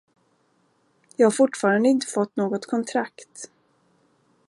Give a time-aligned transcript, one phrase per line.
[1.15, 3.51] Jag har fortfarande inte fått något kontrakt.